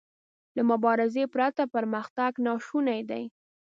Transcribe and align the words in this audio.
له 0.55 0.61
مبارزې 0.71 1.23
پرته 1.33 1.63
پرمختګ 1.75 2.31
ناشونی 2.45 3.01
دی. 3.09 3.23